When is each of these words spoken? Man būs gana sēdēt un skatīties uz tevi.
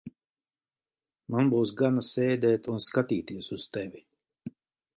Man 1.35 1.51
būs 1.51 1.73
gana 1.83 2.05
sēdēt 2.09 2.71
un 2.77 2.83
skatīties 2.89 3.53
uz 3.59 3.69
tevi. 3.79 4.05